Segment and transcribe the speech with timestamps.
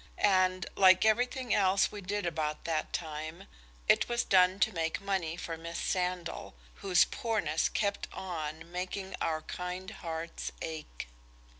[0.17, 3.43] And, like everything else we did about that time
[3.87, 9.43] it was done to make money for Miss Sandal, whose poorness kept on, making our
[9.43, 11.07] kind hearts ache.